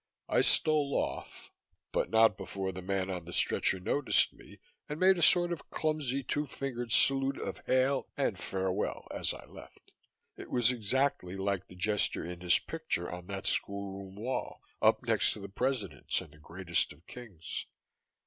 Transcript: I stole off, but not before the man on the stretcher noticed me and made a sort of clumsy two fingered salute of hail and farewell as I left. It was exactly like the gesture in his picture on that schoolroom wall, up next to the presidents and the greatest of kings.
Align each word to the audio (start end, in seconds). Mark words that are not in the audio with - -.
I 0.27 0.41
stole 0.41 0.95
off, 0.95 1.51
but 1.91 2.09
not 2.09 2.35
before 2.35 2.71
the 2.71 2.81
man 2.81 3.11
on 3.11 3.25
the 3.25 3.31
stretcher 3.31 3.79
noticed 3.79 4.33
me 4.33 4.57
and 4.89 4.99
made 4.99 5.19
a 5.19 5.21
sort 5.21 5.51
of 5.51 5.69
clumsy 5.69 6.23
two 6.23 6.47
fingered 6.47 6.91
salute 6.91 7.37
of 7.37 7.61
hail 7.67 8.07
and 8.17 8.35
farewell 8.39 9.07
as 9.11 9.31
I 9.31 9.45
left. 9.45 9.91
It 10.37 10.49
was 10.49 10.71
exactly 10.71 11.35
like 11.37 11.67
the 11.67 11.75
gesture 11.75 12.25
in 12.25 12.41
his 12.41 12.57
picture 12.57 13.11
on 13.11 13.27
that 13.27 13.45
schoolroom 13.45 14.15
wall, 14.15 14.63
up 14.81 15.03
next 15.03 15.33
to 15.33 15.39
the 15.39 15.49
presidents 15.49 16.19
and 16.19 16.33
the 16.33 16.39
greatest 16.39 16.91
of 16.93 17.05
kings. 17.05 17.67